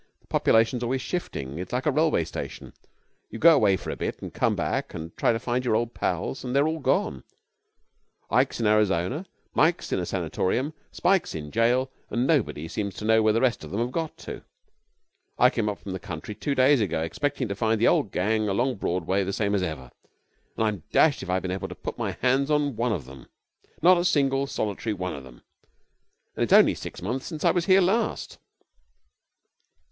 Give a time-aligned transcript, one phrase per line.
[0.19, 1.59] The population's always shifting.
[1.59, 2.73] It's like a railway station.
[3.29, 5.93] You go away for a bit and come back and try to find your old
[5.93, 7.23] pals, and they're all gone:
[8.31, 13.21] Ike's in Arizona, Mike's in a sanatorium, Spike's in jail, and nobody seems to know
[13.21, 14.43] where the rest of them have got to.
[15.37, 18.49] I came up from the country two days ago, expecting to find the old gang
[18.49, 19.91] along Broadway the same as ever,
[20.57, 23.27] and I'm dashed if I've been able to put my hands on one of them!
[23.83, 25.43] Not a single, solitary one of them!
[26.35, 28.39] And it's only six months since I was here last.'